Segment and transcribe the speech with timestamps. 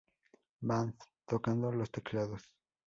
[0.63, 0.95] Band
[1.27, 2.41] tocando los teclados.